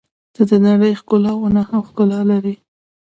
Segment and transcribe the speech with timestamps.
[0.35, 2.55] •ته د نړۍ ښکلاوې نه هم ښکلا لرې.